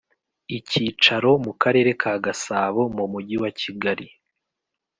icyicaro 0.57 1.31
mu 1.45 1.53
karere 1.61 1.91
ka 2.01 2.13
Gasabo 2.23 2.81
mu 2.95 3.05
Mujyi 3.11 3.35
wa 3.43 3.51
kigali 3.59 4.07